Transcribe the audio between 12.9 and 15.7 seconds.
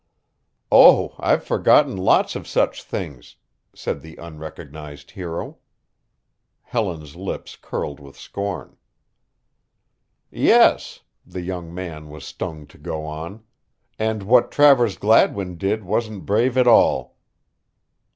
on, "and what Travers Gladwin